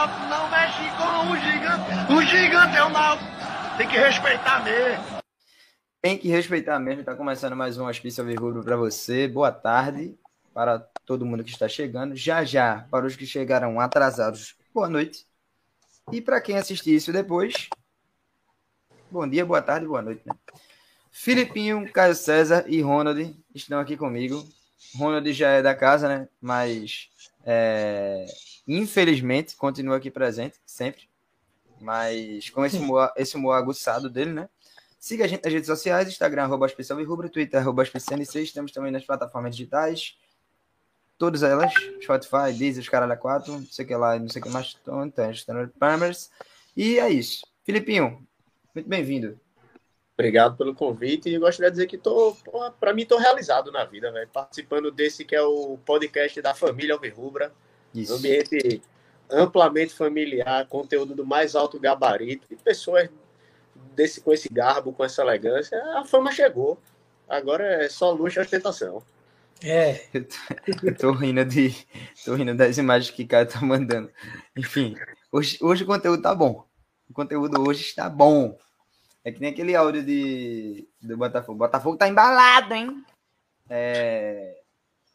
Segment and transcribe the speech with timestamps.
[0.00, 0.26] Náutico.
[0.30, 3.30] Não mexe com o gigante, o gigante é o Náutico.
[3.76, 5.04] Tem que respeitar mesmo.
[6.00, 7.00] Tem que respeitar mesmo.
[7.00, 9.28] Está começando mais um Hospício Alvirrubro para você.
[9.28, 10.18] Boa tarde
[10.54, 12.16] para todo mundo que está chegando.
[12.16, 15.26] Já já, para os que chegaram atrasados, boa noite.
[16.10, 17.68] E para quem assistir isso depois,
[19.10, 20.22] bom dia, boa tarde, boa noite.
[20.24, 20.34] Né?
[21.10, 24.48] Filipinho, Caio César e Ronald estão aqui comigo.
[24.96, 26.28] Ronald já é da casa, né?
[26.40, 27.10] Mas
[27.44, 28.24] é,
[28.76, 31.08] infelizmente continua aqui presente sempre.
[31.80, 34.48] Mas com esse humor, esse humor aguçado dele, né?
[34.98, 38.92] Siga a gente nas redes sociais, Instagram, arroba especial e rubro, Twitter, arroba Estamos também
[38.92, 40.18] nas plataformas digitais.
[41.16, 44.50] Todas elas, Spotify, Deezer, Caralho 4, não sei o que lá, não sei o que
[44.50, 44.76] mais.
[44.82, 46.30] Então, Standard Primers.
[46.76, 47.46] E é isso.
[47.64, 48.26] Filipinho,
[48.74, 49.40] muito bem-vindo.
[50.14, 52.36] Obrigado pelo convite e gostaria de dizer que tô,
[52.78, 56.94] para mim, tô realizado na vida, velho, participando desse que é o podcast da família
[56.94, 57.52] Alvirrubra.
[57.94, 58.14] Isso.
[58.14, 58.82] Ambiente
[59.30, 63.08] amplamente familiar, conteúdo do mais alto gabarito e pessoas
[63.94, 66.78] desse com esse garbo, com essa elegância, a fama chegou.
[67.28, 69.02] Agora é só luxo e ostentação.
[69.62, 70.00] É.
[70.12, 71.74] Eu tô, eu tô rindo de.
[72.24, 74.10] tô rindo das imagens que o cara tá mandando.
[74.56, 74.96] Enfim,
[75.30, 76.66] hoje, hoje o conteúdo tá bom.
[77.08, 78.58] O conteúdo hoje está bom.
[79.22, 81.52] É que nem aquele áudio de, do Botafogo.
[81.52, 83.04] O Botafogo tá embalado, hein?
[83.68, 84.58] É...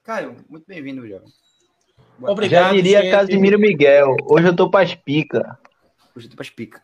[0.03, 1.27] Caio, muito bem-vindo, jovem.
[2.21, 2.69] Obrigado.
[2.69, 3.11] Já diria gente.
[3.11, 4.15] Casimiro Miguel.
[4.25, 5.57] Hoje eu tô pra espica.
[6.15, 6.81] Hoje eu tô pra espica.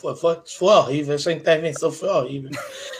[0.00, 2.50] Foi, foi, foi, horrível, essa intervenção foi horrível.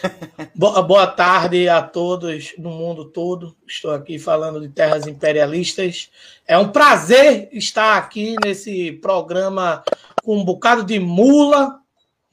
[0.54, 3.56] boa, boa tarde a todos no mundo todo.
[3.66, 6.10] Estou aqui falando de terras imperialistas.
[6.46, 9.82] É um prazer estar aqui nesse programa
[10.22, 11.80] com um bocado de mula,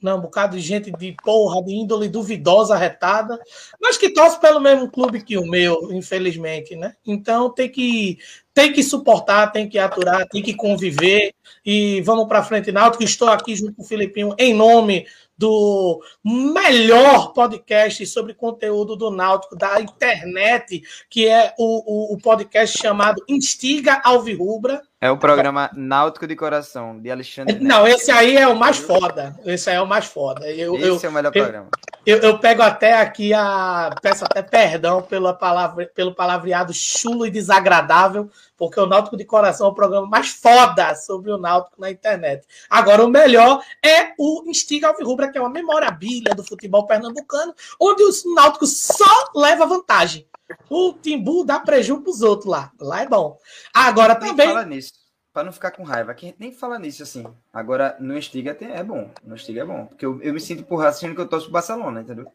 [0.06, 3.38] né, um bocado de gente de porra, de índole duvidosa, retada,
[3.80, 6.94] mas que torce pelo mesmo clube que o meu, infelizmente, né?
[7.04, 8.18] Então tem que
[8.54, 11.34] tem que suportar, tem que aturar, tem que conviver
[11.64, 13.02] e vamos para frente, Náutico.
[13.02, 15.06] Estou aqui junto com o Filipinho em nome
[15.36, 22.78] do melhor podcast sobre conteúdo do Náutico da internet, que é o, o, o podcast
[22.78, 24.80] chamado Instiga Alvirrubra.
[25.06, 27.60] É o programa Náutico de Coração, de Alexandre.
[27.60, 29.38] Não, esse aí é o mais foda.
[29.44, 30.50] Esse aí é o mais foda.
[30.50, 31.68] Eu, esse eu, é o melhor eu, programa.
[32.04, 33.94] Eu, eu, pego até aqui a.
[34.02, 39.68] Peço até perdão pela palavra, pelo palavreado chulo e desagradável, porque o Náutico de Coração
[39.68, 42.44] é o programa mais foda sobre o Náutico na internet.
[42.68, 48.02] Agora, o melhor é o Instiga Alvirrubra, que é uma memorabilia do futebol pernambucano, onde
[48.02, 50.26] o Náutico só leva vantagem.
[50.68, 52.72] O Timbu dá prejuízo pros outros lá.
[52.80, 53.38] Lá é bom.
[53.74, 54.46] Agora também.
[54.46, 54.92] Fala nisso.
[55.32, 57.24] Pra não ficar com raiva, que a gente nem fala nisso assim.
[57.52, 59.10] Agora, no Estiga é bom.
[59.22, 59.86] No Estiga é bom.
[59.86, 62.32] Porque eu, eu me sinto por raciocínio que eu torço pro Barcelona, entendeu?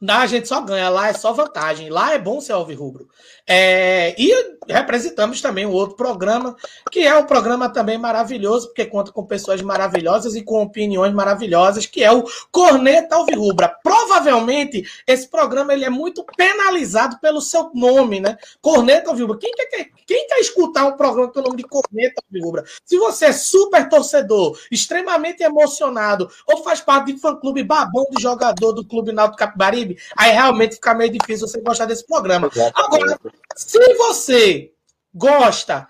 [0.00, 1.90] Não, a gente só ganha, lá é só vantagem.
[1.90, 3.06] Lá é bom ser alvirrubro.
[3.46, 4.32] É, e
[4.66, 6.56] representamos também um outro programa,
[6.90, 11.84] que é um programa também maravilhoso, porque conta com pessoas maravilhosas e com opiniões maravilhosas,
[11.84, 13.68] que é o Corneta Alvirrubra.
[13.82, 18.38] Provavelmente, esse programa ele é muito penalizado pelo seu nome, né?
[18.62, 19.38] Corneta Alvirrubra.
[19.38, 22.64] Quem quer, quem quer escutar um programa com o nome de Corneta Alvirrubra?
[22.86, 28.72] Se você é super torcedor, extremamente emocionado, ou faz parte de fã-clube babão de jogador
[28.72, 32.50] do Clube Náutico Capibaribe, aí realmente fica meio difícil você gostar desse programa.
[32.74, 33.18] Agora,
[33.56, 34.72] se você
[35.14, 35.86] gosta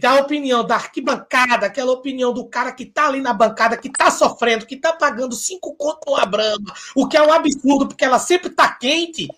[0.00, 4.10] da opinião da arquibancada, aquela opinião do cara que tá ali na bancada, que tá
[4.10, 8.18] sofrendo, que tá pagando cinco conto a Brahma, o que é um absurdo, porque ela
[8.18, 9.28] sempre tá quente,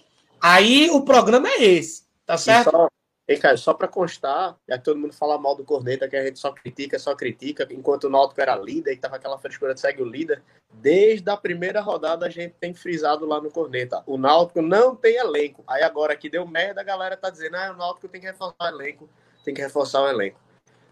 [0.41, 2.70] aí o programa é esse, tá certo?
[2.70, 2.88] Só,
[3.26, 6.25] Ei, cara, só para constar, já que todo mundo fala mal do Corneta, que a
[6.25, 9.81] gente só critica, só critica, enquanto o Náutico era líder e tava aquela frescura de
[9.81, 14.02] segue o líder, desde a primeira rodada a gente tem frisado lá no Corneta.
[14.06, 15.64] O Náutico não tem elenco.
[15.66, 18.56] Aí agora que deu merda, a galera tá dizendo, ah, o Náutico tem que reforçar
[18.60, 19.08] o elenco,
[19.43, 20.38] tem que reforçar o elenco.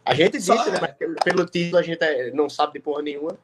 [0.03, 0.71] A gente disse, só...
[0.71, 3.37] né, mas pelo título a gente é, não sabe de porra nenhuma.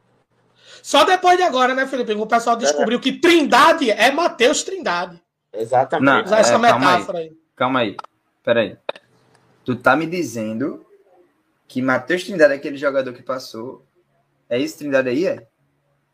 [0.82, 2.12] Só depois de agora, né, Felipe?
[2.14, 3.02] O pessoal descobriu é.
[3.02, 5.22] que Trindade é Matheus Trindade.
[5.52, 6.06] Exatamente.
[6.06, 7.24] Não, Usar essa é, metáfora aí.
[7.24, 7.36] aí.
[7.54, 7.96] Calma aí.
[8.48, 8.78] Peraí.
[9.62, 10.82] Tu tá me dizendo
[11.66, 13.84] que Matheus Trindade é aquele jogador que passou.
[14.48, 15.46] É esse Trindade aí, é?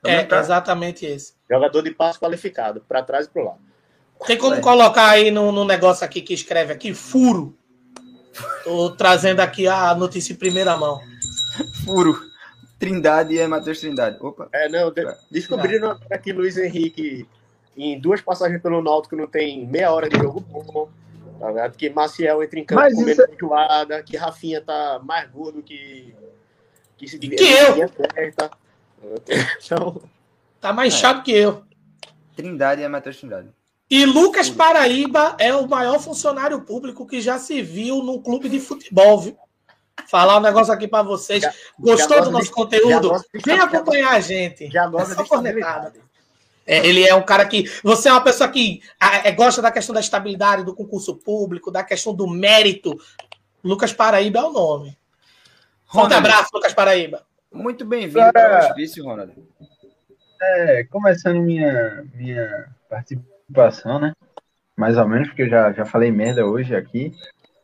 [0.05, 0.41] é, tá?
[0.41, 1.35] exatamente esse.
[1.49, 3.61] Jogador de passo qualificado, para trás e pro lado.
[4.27, 4.61] Tem como é.
[4.61, 7.57] colocar aí no, no, negócio aqui que escreve aqui, furo.
[8.65, 11.01] Tô trazendo aqui a notícia em primeira mão.
[11.85, 12.21] Furo.
[12.81, 14.19] Trindade é Matheus Trindade.
[14.21, 14.49] Opa.
[14.53, 17.29] É, não, de, descobriram aqui Luiz Henrique
[17.77, 20.89] em duas passagens pelo Náutico não tem meia hora de jogo bom.
[21.45, 21.77] Tá ligado?
[21.77, 23.35] Que Maciel entra em campo Mas com menos é...
[23.35, 26.15] enjoada, que Rafinha tá mais gordo que.
[26.97, 27.91] Que, se, que eu!
[28.17, 30.01] Então...
[30.59, 30.97] Tá mais é.
[30.97, 31.63] chato que eu.
[32.35, 33.51] Trindade é Matheus Trindade.
[33.91, 38.59] E Lucas Paraíba é o maior funcionário público que já se viu num clube de
[38.59, 39.37] futebol, viu?
[40.09, 41.43] Falar um negócio aqui para vocês.
[41.43, 43.23] Já, Gostou já do nosso de, conteúdo?
[43.45, 44.71] Vem acompanhar a gente.
[44.71, 45.55] Já gosta é
[46.67, 47.71] É, ele é um cara que.
[47.83, 48.81] Você é uma pessoa que
[49.25, 52.99] é, gosta da questão da estabilidade do concurso público, da questão do mérito.
[53.63, 54.97] Lucas Paraíba é o nome.
[55.87, 57.23] Forte abraço, Lucas Paraíba.
[57.53, 59.33] Muito bem-vindo para o hospício, Ronald.
[60.43, 64.13] É, começando minha, minha participação, né?
[64.77, 67.13] Mais ou menos, porque eu já, já falei merda hoje aqui.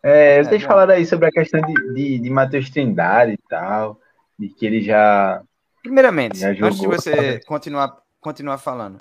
[0.02, 4.00] É, vocês é, falaram aí sobre a questão de, de, de Matheus Trindade e tal,
[4.38, 5.42] de que ele já.
[5.82, 8.98] Primeiramente, já antes de você continuar, continuar falando,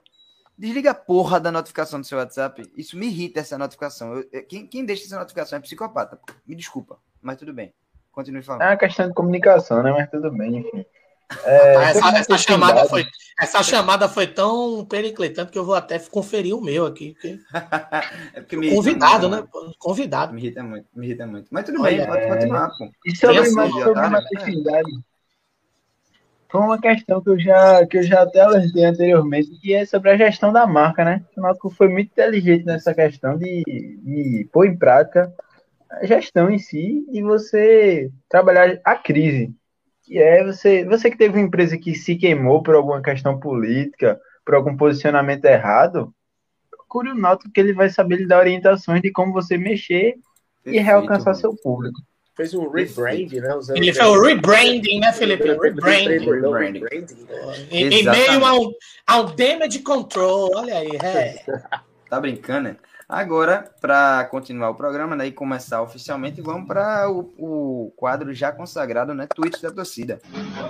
[0.58, 2.70] desliga a porra da notificação do seu WhatsApp.
[2.76, 4.16] Isso me irrita, essa notificação.
[4.32, 6.20] Eu, quem, quem deixa essa notificação é psicopata.
[6.46, 7.74] Me desculpa, mas tudo bem.
[8.12, 8.64] Continue falando.
[8.64, 9.92] É uma questão de comunicação, né?
[9.92, 10.86] Mas tudo bem, enfim.
[11.46, 13.06] É, essa, essa chamada foi,
[13.40, 17.14] essa chamada foi tão pericletante que eu vou até conferir o meu aqui.
[17.14, 17.40] Porque...
[18.34, 19.44] é porque convidado, né?
[19.78, 20.34] Convidado.
[20.34, 21.48] Me irrita muito, me irrita muito.
[21.52, 22.90] Mas tudo Olha, bem, pode continuar, pô.
[23.06, 24.92] E sobre, sobre a maternidade,
[26.50, 30.10] foi uma questão que eu já, que eu já até alertei anteriormente, que é sobre
[30.10, 31.24] a gestão da marca, né?
[31.38, 35.32] O Náutico foi muito inteligente nessa questão de, de pôr em prática
[35.92, 39.54] a gestão em si e você trabalhar a crise
[40.10, 44.20] que é você, você que teve uma empresa que se queimou por alguma questão política,
[44.44, 46.12] por algum posicionamento errado,
[46.72, 50.16] procure o Náutico que ele vai saber lhe dar orientações de como você mexer
[50.64, 52.00] Perfeito, e realcançar seu público.
[52.40, 53.54] Fez um rebranding, né?
[53.54, 55.44] Usando ele fez o rebranding, né, Felipe?
[55.44, 56.80] Rebranding.
[56.80, 57.28] rebranding.
[57.70, 58.72] Em, em meio a um,
[59.06, 60.96] a um damage control, olha aí.
[61.04, 61.44] É.
[62.10, 62.78] tá brincando, né?
[63.10, 68.54] Agora, para continuar o programa né, e começar oficialmente, vamos para o, o, quadro já
[68.54, 69.28] consagrado, né?
[69.36, 70.22] Tweets da torcida.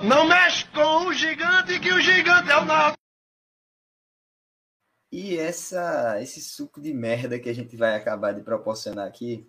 [0.01, 2.97] Não mexe com o gigante, que o gigante é o nosso.
[5.11, 9.47] E essa, esse suco de merda que a gente vai acabar de proporcionar aqui,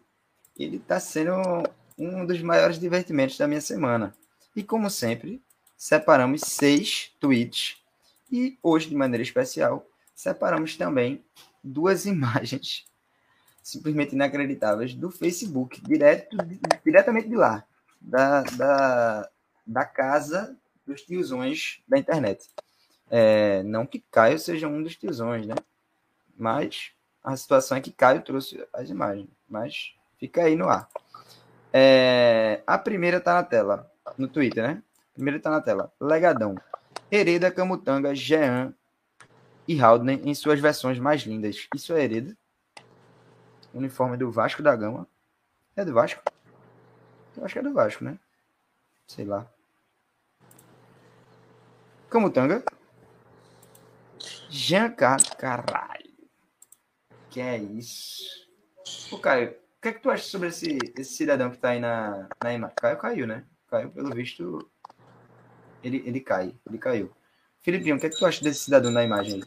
[0.54, 1.62] ele está sendo
[2.00, 4.14] um dos maiores divertimentos da minha semana.
[4.56, 5.42] E como sempre,
[5.76, 7.76] separamos seis tweets.
[8.32, 11.22] E hoje, de maneira especial, separamos também
[11.62, 12.86] duas imagens
[13.62, 16.36] simplesmente inacreditáveis do Facebook, direto,
[16.84, 17.64] diretamente de lá,
[18.00, 19.30] da, da,
[19.66, 20.56] da casa
[20.86, 22.48] dos tiozões da internet.
[23.10, 25.54] É, não que Caio seja um dos tiozões, né?
[26.36, 26.92] Mas
[27.22, 29.28] a situação é que Caio trouxe as imagens.
[29.48, 30.88] Mas fica aí no ar.
[31.72, 34.82] É, a primeira tá na tela, no Twitter, né?
[35.10, 35.92] A primeira tá na tela.
[36.00, 36.56] Legadão.
[37.10, 38.74] Hereda, Camutanga, Jean,
[39.66, 41.68] e Haldane em suas versões mais lindas.
[41.74, 42.36] Isso é Hereda.
[43.72, 45.06] Uniforme do Vasco da Gama.
[45.76, 46.20] É do Vasco?
[47.36, 48.18] Eu acho que é do Vasco, né?
[49.06, 49.46] Sei lá.
[52.08, 52.64] Camutanga.
[54.48, 55.30] Jean Carlos.
[55.30, 56.10] Caralho.
[57.30, 58.48] Que é isso?
[59.12, 61.80] Ô, Caio, o que é que tu acha sobre esse, esse cidadão que tá aí
[61.80, 62.76] na, na imagem?
[62.76, 63.44] Caio caiu, né?
[63.68, 64.70] Caiu, pelo visto.
[65.82, 66.54] Ele, ele cai.
[66.68, 67.10] Ele caiu.
[67.62, 69.42] Filipinho, o que é que tu acha desse cidadão na imagem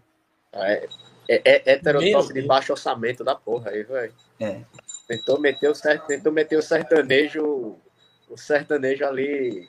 [0.53, 0.87] aí?
[1.27, 4.13] É, é, é heterotop de baixo orçamento da porra aí, velho.
[4.39, 4.61] É.
[5.07, 5.73] Tentou meter o,
[6.07, 7.77] tentou meter o sertanejo,
[8.29, 9.67] o sertanejo ali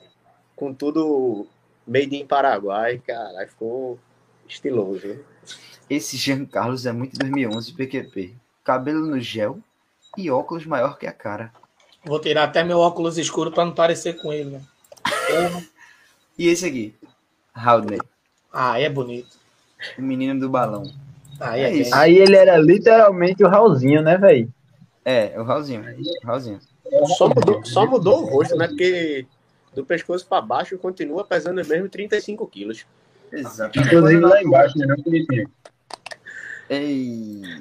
[0.55, 1.47] com tudo
[1.85, 3.99] made in Paraguai, cara, ficou
[4.47, 5.23] estiloso.
[5.89, 8.35] Esse Jean Carlos é muito 2011 PQP.
[8.63, 9.59] Cabelo no gel
[10.17, 11.51] e óculos maior que a cara.
[12.03, 14.51] Vou tirar até meu óculos escuro para não parecer com ele.
[14.51, 14.61] Né?
[16.37, 16.95] e esse aqui?
[17.55, 17.99] Howdney.
[18.53, 19.37] Ah, é bonito.
[19.97, 20.83] O menino do balão.
[21.39, 21.95] Aí, é isso.
[21.95, 24.51] Aí ele era literalmente o Raulzinho, né, velho?
[25.03, 25.83] É, o Raulzinho.
[26.23, 26.59] O Raulzinho.
[27.17, 28.67] Só mudou, só mudou o rosto, né?
[28.67, 29.25] Porque
[29.73, 32.85] do pescoço para baixo continua pesando mesmo 35 quilos.
[33.31, 33.77] Exato.
[33.77, 35.47] Inclusive lá embaixo, né, Felipe?
[36.69, 37.55] Eita.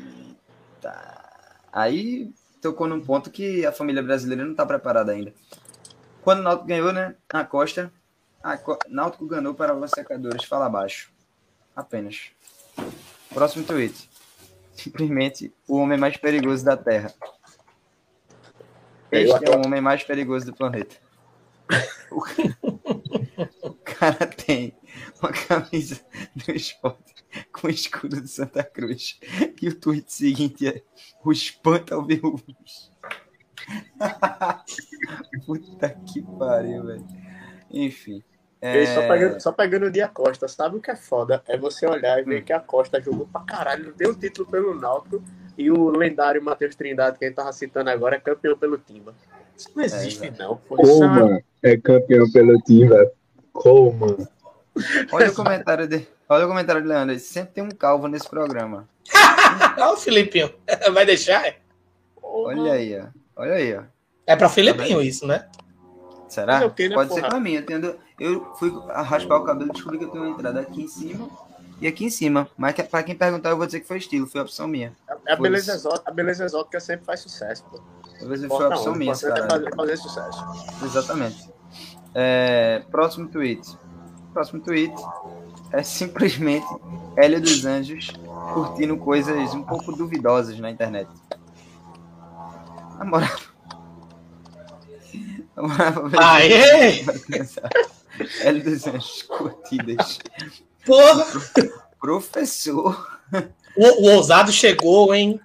[1.72, 2.30] Aí
[2.64, 5.34] tocou num ponto que a família brasileira não está preparada ainda.
[6.22, 7.14] Quando o Náutico ganhou, né?
[7.28, 7.92] A Costa.
[8.42, 8.78] A Co...
[8.88, 10.44] Náutico ganhou para os secadores.
[10.44, 11.12] Fala abaixo.
[11.76, 12.30] Apenas.
[13.34, 14.08] Próximo tweet.
[14.72, 17.12] Simplesmente o homem mais perigoso da Terra.
[19.12, 20.96] Este é o homem mais perigoso do planeta.
[23.62, 24.76] O cara tem
[25.20, 26.00] uma camisa
[26.34, 27.14] do esporte
[27.52, 29.18] com o escudo de Santa Cruz.
[29.64, 30.82] E o tweet seguinte é:
[31.24, 32.92] O espanta alvirrubros.
[35.46, 37.06] Puta que pariu, velho.
[37.70, 38.22] Enfim.
[38.60, 38.84] É...
[38.94, 41.42] Só, pegando, só pegando o dia Costa, sabe o que é foda?
[41.48, 42.44] É você olhar e ver hum.
[42.44, 45.24] que a Costa jogou pra caralho, deu o título pelo Náutico
[45.56, 49.14] e o lendário Matheus Trindade, que a gente tava citando agora, é campeão pelo Timba.
[49.56, 50.60] Isso não existe, é, não.
[50.68, 53.10] Como é campeão pelo Timba?
[53.50, 54.28] Como?
[55.10, 58.86] Olha o comentário de, olha o comentário de Leandro, sempre tem um calvo nesse programa.
[59.76, 60.52] Olha o Filipinho.
[60.92, 61.54] Vai deixar?
[62.22, 63.06] Olha aí, ó.
[63.36, 63.82] Olha aí, ó.
[64.26, 65.46] É pra Filipinho isso, né?
[66.28, 66.60] Será?
[66.60, 67.08] Né, Pode porra?
[67.08, 67.52] ser pra mim.
[67.54, 70.82] Eu, tenho, eu fui raspar o cabelo e descobri que eu tenho uma entrada aqui
[70.82, 71.28] em cima
[71.80, 72.48] e aqui em cima.
[72.56, 74.92] Mas pra quem perguntar, eu vou dizer que foi estilo, foi opção minha.
[75.08, 77.80] A Foi beleza, exótica, a beleza exótica sempre faz sucesso, pô.
[78.18, 79.50] Talvez foi Importa opção não, minha, é cara.
[79.50, 80.44] fazer, fazer sucesso.
[80.82, 81.50] Exatamente.
[82.14, 83.76] É, próximo tweet.
[84.32, 84.94] Próximo tweet
[85.72, 86.66] é simplesmente
[87.16, 88.12] Hélio dos Anjos
[88.52, 91.08] curtindo coisas um pouco duvidosas na internet.
[92.98, 93.38] Na moral.
[95.56, 97.04] Na moral, Aê!
[98.40, 100.18] Hélio dos Anjos curtidas.
[100.84, 101.26] Porra!
[101.98, 103.18] Professor,
[103.76, 105.40] O, o ousado chegou, hein?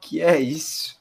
[0.00, 0.96] que é isso?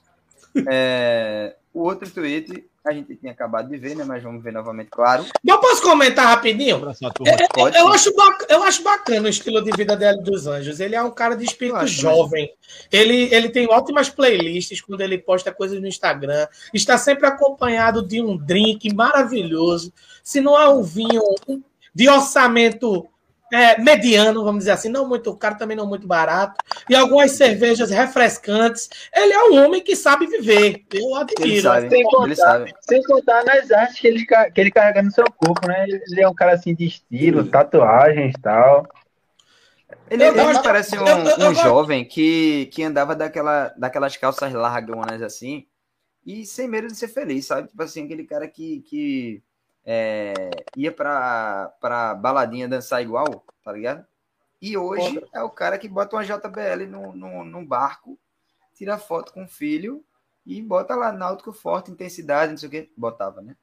[0.67, 4.03] É, o outro tweet a gente tinha acabado de ver, né?
[4.03, 5.25] Mas vamos ver novamente, claro.
[5.45, 6.79] Eu posso comentar rapidinho?
[7.13, 7.35] Turma.
[7.53, 7.93] Pode Eu sim.
[7.93, 10.79] acho, bac- eu acho bacana o estilo de vida dele dos Anjos.
[10.79, 12.53] Ele é um cara de espírito Eu acho jovem.
[12.91, 16.47] Ele, ele tem ótimas playlists quando ele posta coisas no Instagram.
[16.73, 19.91] Está sempre acompanhado de um drink maravilhoso.
[20.23, 21.21] Se não é um vinho
[21.93, 23.07] de orçamento
[23.55, 26.55] é, mediano, vamos dizer assim, não muito caro, também não muito barato.
[26.89, 28.89] E algumas cervejas refrescantes.
[29.15, 30.83] Ele é um homem que sabe viver.
[30.93, 31.61] Eu Ele admiro.
[31.61, 32.73] sabe, Sem contar- ele sabe.
[32.81, 35.85] Sem contar nas artes que ele, que ele carrega no seu corpo, né?
[35.87, 38.85] Ele é um cara assim de estilo, tatuagens e tal.
[40.09, 44.51] Ele, Eu ele gosto- parece um, eu- um jovem que, que andava daquela, daquelas calças
[44.53, 45.65] largonas assim
[46.25, 47.67] e sem medo de ser feliz, sabe?
[47.69, 49.43] Tipo assim, aquele cara que, que
[49.85, 54.05] é, ia pra, pra baladinha dançar igual, tá ligado?
[54.61, 58.17] E hoje é o cara que bota uma JBL no, no, num barco,
[58.73, 60.03] tira foto com o filho
[60.45, 62.91] e bota lá Náutico Forte, intensidade, não sei o que.
[62.97, 63.55] Botava, né?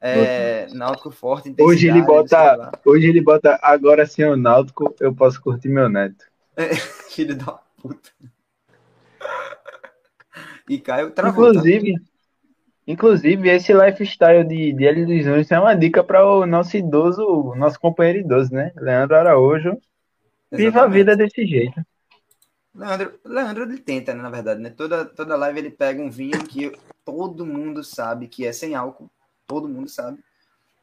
[0.00, 1.76] É, Náutico Forte, intensidade.
[1.76, 2.72] Hoje ele bota-.
[2.84, 6.26] Hoje ele bota agora sim o Náutico, eu posso curtir meu neto.
[7.10, 8.10] Filho da puta.
[10.68, 11.52] E Caio travou.
[11.54, 11.60] tá?
[12.86, 17.54] Inclusive, esse lifestyle de, de Hélio dos Anjos é uma dica para o nosso idoso,
[17.56, 18.72] nosso companheiro idoso, né?
[18.76, 19.78] Leandro Araújo.
[20.52, 20.94] Viva a Exatamente.
[20.94, 21.84] vida desse jeito.
[22.74, 24.68] Leandro, Leandro ele tenta, né, na verdade, né?
[24.70, 26.72] Toda, toda live ele pega um vinho que
[27.04, 29.10] todo mundo sabe que é sem álcool,
[29.46, 30.18] todo mundo sabe.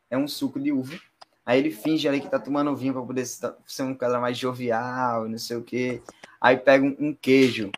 [0.09, 0.97] É um suco de uva.
[1.45, 4.37] Aí ele finge ali que tá tomando vinho para poder ser ser um cara mais
[4.37, 6.01] jovial, não sei o quê.
[6.39, 7.71] Aí pega um, um queijo.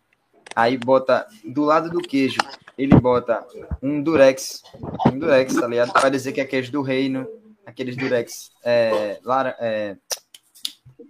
[0.55, 2.37] Aí bota do lado do queijo,
[2.77, 3.45] ele bota
[3.81, 4.61] um durex,
[5.07, 5.91] um durex, tá ligado?
[5.91, 7.27] Para dizer que é queijo do reino,
[7.65, 9.97] aqueles durex é, lara, é,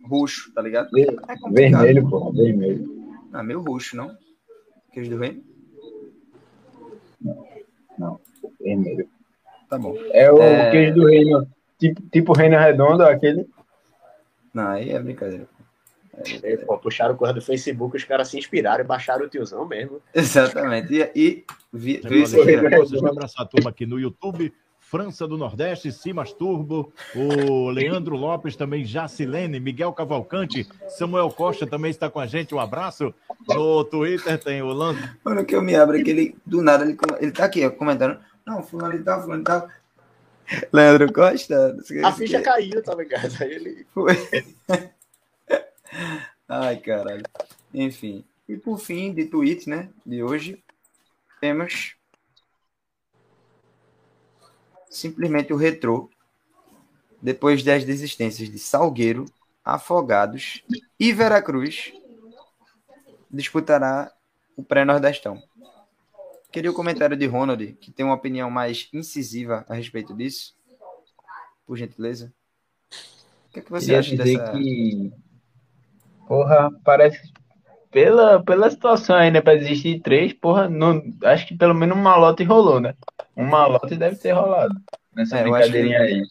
[0.08, 0.90] roxo, tá ligado?
[0.98, 1.06] É.
[1.52, 3.04] Vermelho, pô, vermelho.
[3.34, 4.16] Ah, meio roxo, não?
[4.92, 5.44] Queijo do reino?
[8.60, 9.10] Vermelho.
[9.70, 9.96] Tá bom.
[10.12, 10.72] É o É.
[10.72, 11.48] queijo do reino,
[11.80, 13.48] tipo, tipo reino redondo, aquele.
[14.54, 15.48] Não, aí é brincadeira.
[16.44, 20.02] E, pô, puxaram coisa do Facebook, os caras se inspiraram e baixaram o tiozão mesmo.
[20.14, 20.94] Exatamente.
[20.94, 22.58] E, e vi, viu isso aqui.
[22.58, 24.54] Vocês vão abraçar a turma aqui no YouTube.
[24.80, 31.90] França do Nordeste, Simas Turbo, o Leandro Lopes também, Jacilene, Miguel Cavalcante, Samuel Costa também
[31.90, 33.12] está com a gente, um abraço.
[33.48, 35.02] No Twitter tem o Lance.
[35.26, 36.36] Mano, que eu me abro aquele.
[36.46, 38.20] Do nada, ele, ele tá aqui, ó, comentando.
[38.46, 39.68] Não, fulano tal, fulano tal.
[40.72, 41.76] Leandro Costa.
[41.88, 42.44] que, A ficha que.
[42.44, 43.32] caiu, tá ligado?
[43.42, 43.88] Aí ele.
[43.92, 44.14] Foi.
[46.48, 47.24] Ai, caralho.
[47.74, 48.24] Enfim.
[48.48, 49.90] E por fim, de tweet, né?
[50.06, 50.64] De hoje,
[51.40, 51.96] temos
[54.90, 56.10] simplesmente o retrô.
[57.22, 59.26] Depois das desistências de Salgueiro,
[59.64, 60.62] Afogados
[61.00, 61.94] e Veracruz,
[63.32, 64.12] disputará
[64.58, 65.42] o pré-nordestão.
[66.52, 70.56] Queria o comentário de Ronald, que tem uma opinião mais incisiva a respeito disso.
[71.66, 72.32] Por gentileza.
[73.50, 74.52] O que, é que você Queria acha dizer dessa.
[74.52, 75.14] que.
[76.28, 77.32] Porra, parece.
[77.92, 79.40] Pela, pela situação aí, né?
[79.42, 82.96] Pra existir três, porra, não, acho que pelo menos uma lote rolou, né?
[83.36, 84.74] Uma lote deve ter rolado.
[85.16, 86.24] Nessa É, eu acho brincadeirinha que- aí.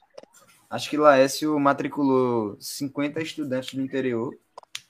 [0.71, 4.35] Acho que Laércio matriculou 50 estudantes do interior,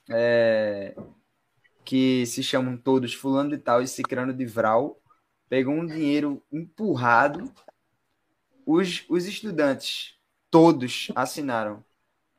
[0.09, 0.95] é,
[1.83, 4.97] que se chamam todos Fulano de Tal e Cicrano de Vral,
[5.49, 7.51] pegou um dinheiro empurrado.
[8.65, 10.15] Os, os estudantes,
[10.49, 11.83] todos, assinaram,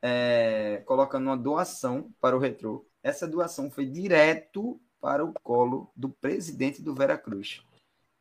[0.07, 2.85] é, colocando uma doação para o Retrô.
[3.01, 7.63] Essa doação foi direto para o colo do presidente do Veracruz,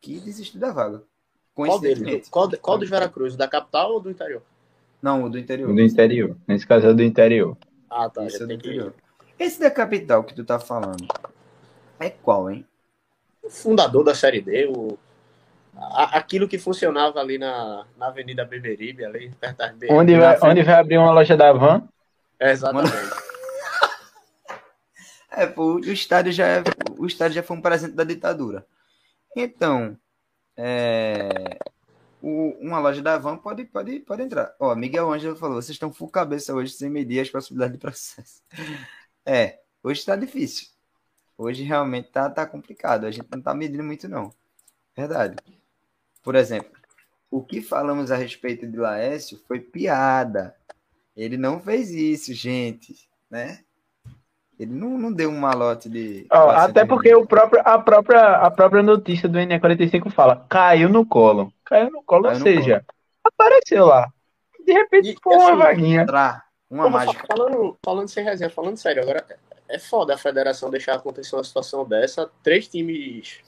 [0.00, 1.02] que desistiu da vaga.
[1.54, 1.68] Qual?
[1.68, 2.30] Coincidentemente.
[2.30, 3.36] Qual, qual dos Veracruz?
[3.36, 4.42] Da capital ou do interior?
[5.02, 5.74] Não, o do interior.
[5.74, 6.38] Do interior.
[6.48, 7.54] Nesse caso é do interior.
[7.90, 8.24] Ah, tá.
[8.24, 8.68] Esse é do tem que...
[8.68, 8.94] interior.
[9.38, 11.06] Esse da capital que tu tá falando
[12.00, 12.66] é qual, hein?
[13.42, 14.98] O fundador da Série D, o...
[15.76, 19.88] a- aquilo que funcionava ali na, na Avenida Beberibe, ali perto das B.
[19.90, 21.88] Onde vai, onde vai abrir uma loja da Van?
[22.38, 22.92] É, exatamente.
[25.36, 26.62] É, pô, o estádio já é,
[26.96, 28.64] o estádio já foi um presente da ditadura.
[29.36, 29.96] Então,
[30.56, 31.58] é,
[32.22, 34.54] o- uma loja da Van pode, pode, pode entrar.
[34.60, 38.42] Ó, Miguel Ângelo falou, vocês estão full cabeça hoje sem medir as possibilidades de processo.
[39.26, 40.68] É, hoje está difícil.
[41.38, 43.06] Hoje realmente tá, tá complicado.
[43.06, 44.30] A gente não tá medindo muito, não.
[44.94, 45.36] Verdade.
[46.24, 46.72] Por exemplo,
[47.30, 50.56] o que falamos a respeito de Laércio foi piada.
[51.14, 52.96] Ele não fez isso, gente,
[53.30, 53.60] né?
[54.58, 56.26] Ele não, não deu um malote de.
[56.32, 61.04] Ó, até porque o próprio, a, própria, a própria notícia do NE45 fala, caiu no
[61.04, 61.52] colo.
[61.64, 62.84] Caiu no colo, Caiu ou no seja,
[63.22, 64.08] apareceu lá.
[64.64, 66.02] De repente E, foi uma assim, vaguinha.
[66.02, 67.26] Entrar, uma Como mágica.
[67.26, 69.24] Falando, falando sem resenha, falando sério, agora
[69.68, 73.40] é foda a federação deixar acontecer uma situação dessa, três times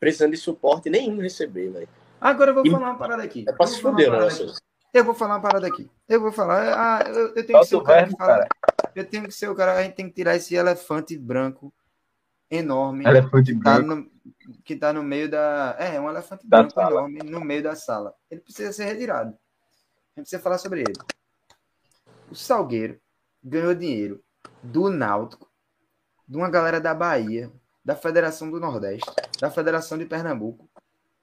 [0.00, 1.88] precisando de suporte nenhum receber, velho.
[2.20, 3.44] Agora eu vou E- falar uma parada aqui.
[3.48, 4.44] É pra Eu se vou falar fuder, uma parada aqui.
[4.46, 4.58] vocês?
[4.94, 5.90] Eu vou falar uma parada aqui.
[6.08, 6.74] Eu vou falar.
[6.74, 8.32] Ah, eu, eu tenho que ser o cara que fala.
[8.38, 8.48] cara.
[8.94, 9.74] Eu tenho que ser o cara.
[9.78, 11.72] A gente tem que tirar esse elefante branco
[12.50, 13.94] enorme Elefante que tá branco.
[13.94, 15.76] no, que tá no meio da.
[15.78, 16.90] É, um elefante Da branco sala.
[17.00, 18.14] enorme no meio da sala.
[18.30, 19.30] Ele precisa ser retirado.
[19.30, 20.94] A gente precisa falar sobre ele.
[22.30, 22.98] O Salgueiro
[23.44, 24.22] ganhou dinheiro
[24.62, 25.48] do Náutico,
[26.26, 27.52] de uma galera da Bahia,
[27.88, 30.68] da Federação do Nordeste, da Federação de Pernambuco,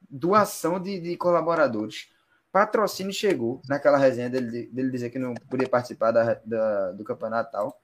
[0.10, 2.10] doação de, de colaboradores.
[2.52, 7.52] Patrocínio chegou naquela resenha dele, dele dizer que não podia participar da, da- do campeonato
[7.52, 7.80] tal.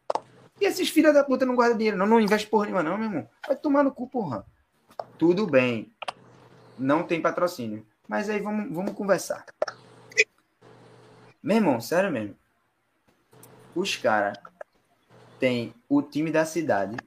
[0.60, 3.06] E esses filhos da puta não guardam dinheiro, não, não investe porra nenhuma, não, meu
[3.08, 3.30] irmão.
[3.46, 4.44] Vai tomar no cu, porra.
[5.16, 5.94] Tudo bem.
[6.76, 7.86] Não tem patrocínio.
[8.08, 9.46] Mas aí vamos, vamos conversar.
[11.44, 12.36] Meu irmão, sério mesmo.
[13.76, 14.40] Os caras
[15.40, 16.98] têm o time da cidade.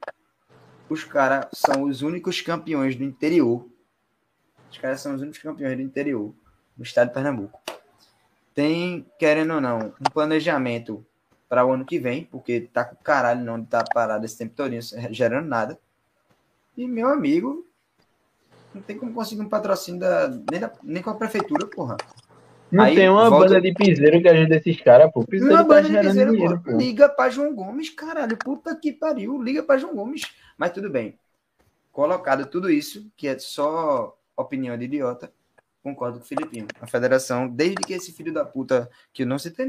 [0.89, 3.67] Os caras são os únicos campeões do interior.
[4.71, 6.33] Os caras são os únicos campeões do interior
[6.75, 7.59] do estado de Pernambuco.
[8.53, 11.05] Tem, querendo ou não, um planejamento
[11.49, 14.71] para o ano que vem, porque tá com caralho não tá parado esse tempo todo
[15.11, 15.79] gerando nada.
[16.77, 17.65] E meu amigo,
[18.73, 21.97] não tem como conseguir um patrocínio da, nem, da- nem com a prefeitura, porra.
[22.75, 25.23] Não Aí, tem uma volta- banda de piseiro que ajuda esses caras, pô.
[25.25, 26.71] Piseiro Uma tá banda de piseiro, dinheiro, pô.
[26.75, 28.35] Liga pra João Gomes, caralho.
[28.37, 29.41] Puta que pariu.
[29.41, 30.23] Liga pra João Gomes.
[30.57, 31.17] Mas tudo bem.
[31.89, 35.31] Colocado tudo isso, que é só opinião de idiota,
[35.81, 36.67] concordo com o Filipinho.
[36.81, 39.63] A federação, desde que esse filho da puta, que eu não citei